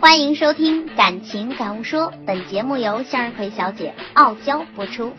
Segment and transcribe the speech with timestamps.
[0.00, 5.12] 欢迎收听《感情感悟说》，本节目由向日葵小姐傲娇播出。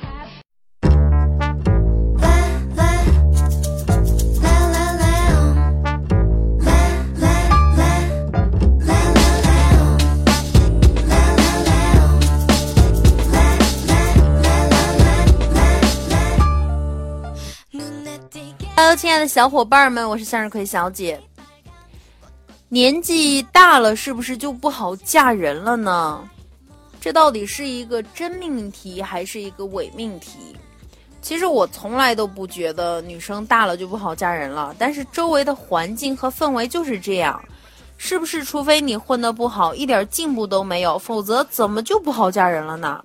[18.78, 21.20] Hello，亲爱的小伙伴们，我是向日葵小姐。
[22.72, 26.24] 年纪大了，是不是就不好嫁人了呢？
[27.02, 30.56] 这到底是一个真命题还是一个伪命题？
[31.20, 37.42] 其实我从来都不觉得女生大了就不好嫁人了，但是周围的环境和氛围就是这样，
[37.98, 38.44] 是不是？
[38.44, 43.04] 除非你混得不好，一点进步都没有，否则怎么就不好嫁人了呢？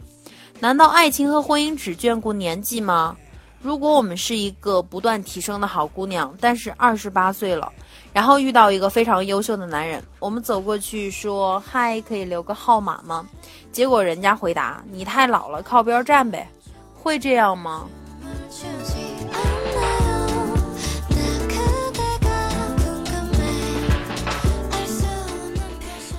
[0.61, 3.17] 难道爱情和婚姻只眷顾年纪吗？
[3.65, 7.73] 如果我们是一个不断提升的好姑娘，但是二十八岁了，
[8.13, 13.27] 然后遇到一个非常优秀的男人，我们走过去说：“嗨，可以留个号码吗？”
[13.73, 16.47] 结果人家回答：“你太老了，靠边站呗。”
[16.93, 17.87] 会这样吗？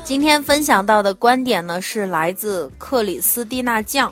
[0.03, 4.11] 今天分享到的观点呢，是来自克里斯蒂娜酱。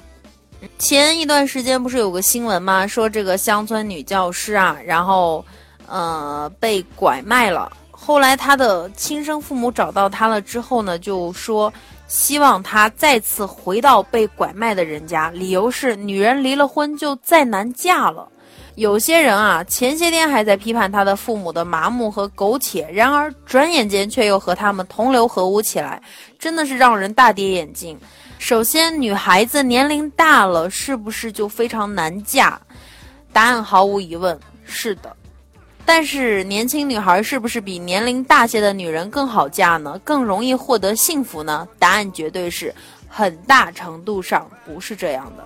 [0.77, 2.85] 前一段时间不是有个新闻吗？
[2.85, 5.43] 说这个乡村女教师啊，然后，
[5.87, 7.71] 呃，被拐卖了。
[7.91, 11.71] 后来她的亲生父母找到她了之后呢，就说
[12.07, 18.27] 希望她再次回到被拐卖的人家，理由是女人离了婚就再难嫁了。
[18.75, 26.01] 有些人啊，前些天还在批判他的父母的麻木和苟且，然而转眼间却又和他们同流合污起来，
[26.39, 27.95] 真的是让人大跌眼镜。
[28.39, 32.59] 首先，女孩子年龄大了，是不是就非常难嫁？
[33.31, 35.15] 答案毫无疑问，是的。
[35.85, 39.99] 但是，年轻女孩是不是比年龄大些的女人更好嫁呢？
[40.03, 41.67] 更容易获得幸福呢？
[41.79, 42.73] 答案绝对是
[43.07, 45.43] 很大程度上不是这样的。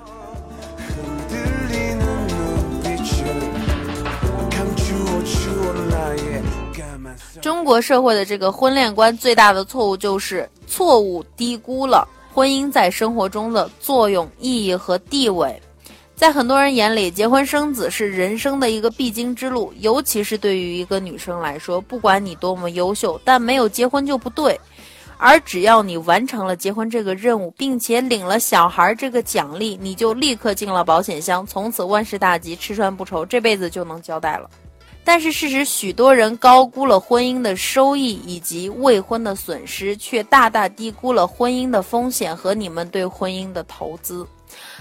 [7.42, 12.08] 中国社会的这个婚恋观最大的错误就是错误低估了。
[12.38, 15.60] 婚姻在生活中的作用、意义和地位，
[16.16, 19.74] 在很多人眼里，结婚生子是人生的一个必经之路。
[19.80, 24.56] 尤其是对于一个女生来说，不管你多么优秀，但没有结婚就不对。
[25.18, 34.48] 而只要你完成了结婚这个任务，并且领了小孩这个奖励，你就立刻进了保险箱，从此万事大吉，吃穿不愁，这辈子就能交代了。
[35.08, 44.28] 但是事实，许多人高估了婚姻的收益以及未婚的损失，却大大低估了婚姻的风险和你们对婚姻的投资。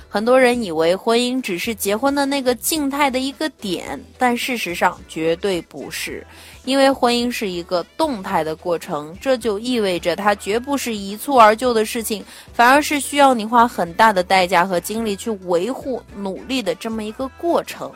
[0.08, 6.26] 很多人以为婚姻只是结婚的那个静态的一个点，但事实上绝对不是，
[6.64, 17.88] 因为婚姻是一个动态的过程，这就意味着它绝不是一蹴而就的事情，反而是需要你花很大的代价和精力去维护、努力的这么一个过程。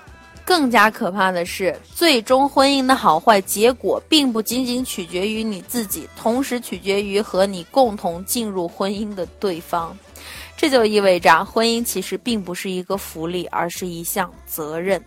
[0.50, 9.96] 更加可怕的是，最终婚姻的好坏结果，并不仅仅取决于你自己，同时取决于和你共同进入婚姻的对方。
[10.56, 15.00] 这就意味着，婚姻其实并不是一个福利，而是一项责任。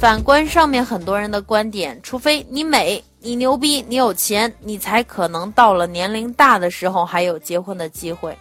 [0.00, 3.04] 反观上面很多人的观点，除非你美。
[3.26, 8.38] 你牛逼，你有钱，你才可能到了年龄大的时候还有结婚的机会。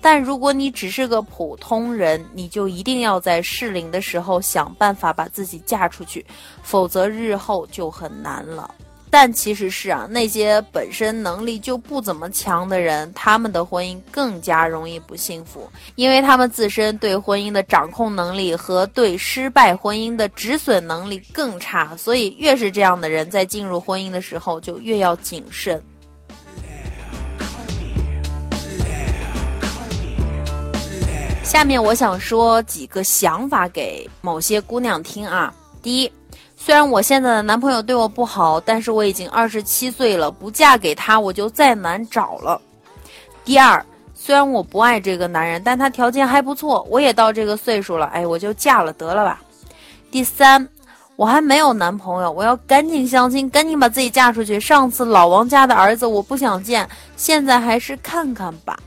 [0.00, 6.24] 但如果你只是个普通人，你就一定要在适龄的时候想办法把自己嫁出去，
[6.62, 8.72] 否则日后就很难了。
[9.10, 25.82] 但其实是啊，那些本身能力就不怎么强的人，他们的婚姻更加容易不幸福，因为他们自身对婚姻的掌控能力和对失败婚姻的止损能力更差，所以越是这样的人，在进入婚姻的时候就越要谨慎。
[31.42, 36.12] 下面我想说几个想法给某些姑娘听啊，第一。
[36.68, 42.60] 虽然我现在的男朋友对我不好，但是我已经二十七岁了，不嫁给他我就再难找了。
[43.42, 43.82] 第二，
[44.14, 49.40] 虽然我不爱这个男人，但他条件还不错，我也到这个岁数了，哎，我就嫁了得了吧。
[50.10, 50.68] 第三，
[51.16, 54.60] 我还没有男朋友，我要赶紧相亲，赶紧把自己嫁出去。
[54.60, 56.86] 上次老王家的儿子我不想见，
[57.16, 58.78] 现在还是看看吧。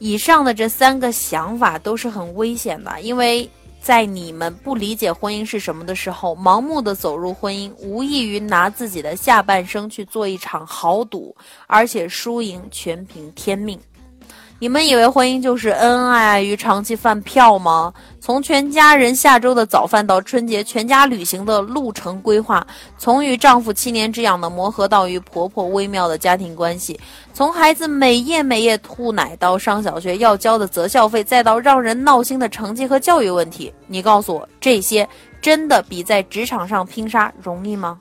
[0.00, 3.48] 以上的这三个想法都是很危险的，因为。
[3.82, 11.34] 在你们不理解婚姻是什么的时候，盲目的走入婚姻，无异于拿自己的下半生去做一场豪赌，
[11.66, 13.76] 而且输赢全凭天命。
[14.62, 17.92] 你们以为婚姻就是恩恩爱爱与长期饭票吗？
[18.20, 22.64] 从全家人下周的早饭到春节全家旅行的路程规划，
[22.96, 26.96] 从与丈夫七年之痒的磨合到与婆婆微妙的家庭关系，
[27.34, 35.08] 从孩子每夜每夜吐奶到上小学要交的择校费，再到让人闹心的成绩和教育问题，你告诉我，这些
[35.40, 37.98] 真的比在职场上拼杀容易吗？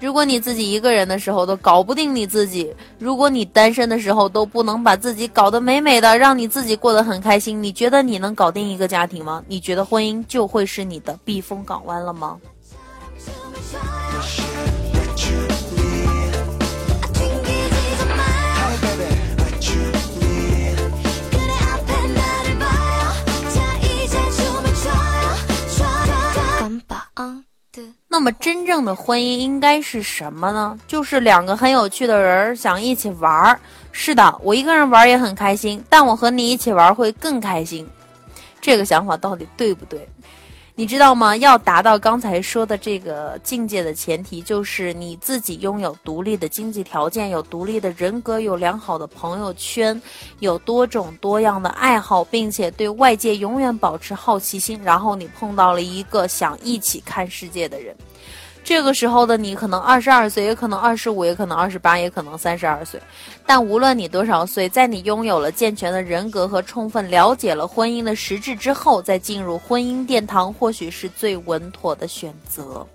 [0.00, 9.42] 如果你自己一个人的时候都搞不定你自己，如果你单身的时候都不能把自己搞得美美的，让你自己过得很开心，你觉得你能搞定一个家庭吗？
[9.46, 12.38] 你觉得婚姻就会是你的避风港湾了吗？
[28.12, 30.76] 那么，真正的婚姻应该是什么呢？
[30.88, 33.60] 就是两个很有趣的人想一起玩儿。
[33.92, 37.88] 是的，我一个人玩也很开心，但我和你一起玩会更开心。
[38.60, 40.08] 这个想法到底对不对？
[40.80, 41.36] 你知道吗？
[41.36, 50.00] 要达到刚才说的这个境界的前提，就是你自己拥有独立的经济条件，有独立的人格，有良好的朋友圈，
[50.38, 54.80] 有多种多样的爱好，并且对外界永远保持好奇心。
[54.82, 57.94] 然后你碰到了一个想一起看世界的人。
[58.62, 63.00] 这个时候的你可能二十二岁，也可能二十五，也可能二十八，也可能三十二岁。
[63.44, 72.86] 但无论你多少岁，在你拥有了健全的人格和充分了解了婚姻的实质之后，再进入婚姻殿堂，或许是最稳妥的选择。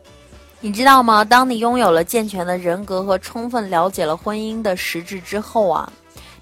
[0.61, 1.25] 你知道吗？
[1.25, 5.91] 当你拥有了健全的人格和充分了解了婚姻的实质之后啊，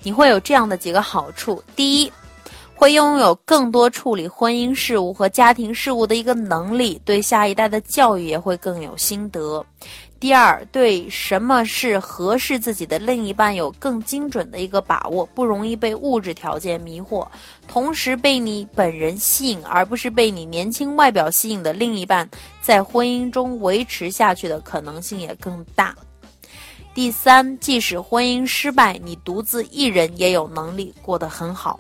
[0.04, 2.14] 你会有这样的几个好处：第一，
[2.84, 9.66] 会拥有更多处理婚姻事务和家庭事务的一个能力，对下一代的教育也会更有心得。
[10.20, 17.26] 第二，对什么是合适自己的另一半有更精准的一个把握，不容易被物质条件迷惑，
[17.70, 22.30] 同时被你本人吸引，而不是被你年轻外表吸引的另一半，
[22.62, 25.96] 在婚姻中维持下去的可能性也更大。
[26.94, 31.80] 第三，即使婚姻失败，你独自一人也有能力过得很好。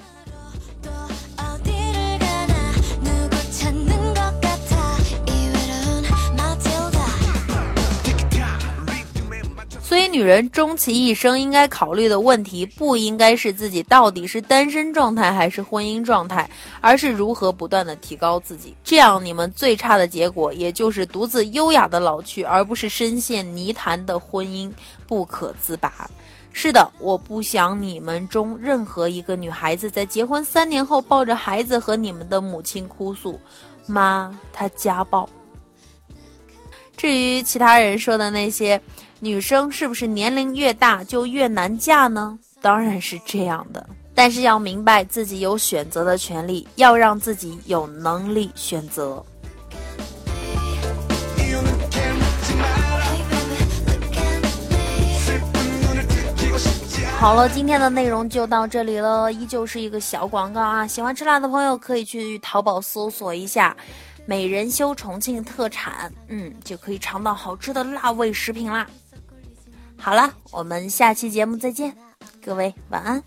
[9.93, 16.49] 所以，女人终其一生应该考虑的问题，不应该是自己到底是单身状态还是婚姻状态，
[16.81, 18.75] 而是如何不断的提高自己。
[18.83, 24.71] 这样，你们最差的结果，也就是独自优雅的老去，而不是深陷泥潭的婚姻
[25.05, 26.09] 不可自拔。
[26.51, 33.39] 是的，我不想你们中任何一个女孩子在结婚三年后，抱着孩子和你们的母亲哭诉
[33.85, 35.29] ：“妈，他家暴。”
[36.97, 38.81] 至于其他人说的那些，
[39.23, 42.37] 女生是不是年龄越大就越难嫁呢？
[42.61, 49.25] 当然是这样的，但是要明白自己有选择的权利，要让自己有能力选择。
[57.17, 60.85] 好了，今天的内容就到这里了，依旧是一个小广告啊！
[60.85, 63.73] 喜欢吃辣的朋友可以去淘宝搜索一下。
[64.25, 68.85] 美人修重庆特产，嗯，就可以尝到好吃的辣味食品啦。
[70.03, 71.95] 好了，我们下期节目再见，
[72.43, 73.23] 各位晚安。